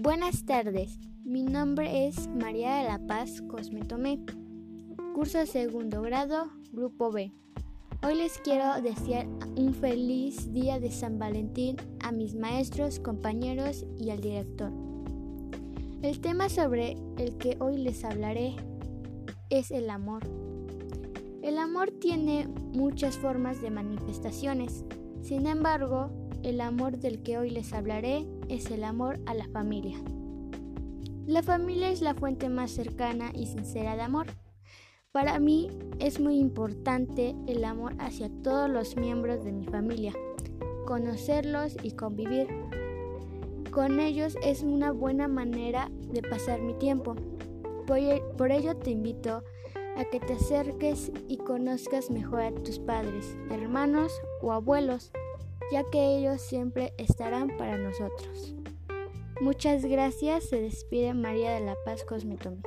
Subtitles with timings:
[0.00, 4.20] Buenas tardes, mi nombre es María de la Paz Cosmetomé,
[5.12, 7.32] curso segundo grado, grupo B.
[8.04, 9.26] Hoy les quiero desear
[9.56, 14.70] un feliz día de San Valentín a mis maestros, compañeros y al director.
[16.02, 18.54] El tema sobre el que hoy les hablaré
[19.50, 20.22] es el amor.
[21.42, 24.84] El amor tiene muchas formas de manifestaciones.
[25.22, 29.98] Sin embargo, el amor del que hoy les hablaré es el amor a la familia.
[31.26, 34.26] La familia es la fuente más cercana y sincera de amor.
[35.12, 40.14] Para mí es muy importante el amor hacia todos los miembros de mi familia,
[40.86, 42.48] conocerlos y convivir.
[43.70, 47.14] Con ellos es una buena manera de pasar mi tiempo.
[47.86, 49.42] Por ello te invito
[49.96, 55.12] a que te acerques y conozcas mejor a tus padres, hermanos o abuelos,
[55.70, 58.54] ya que ellos siempre estarán para nosotros.
[59.40, 62.58] Muchas gracias, se despide María de la Paz Cosmetome.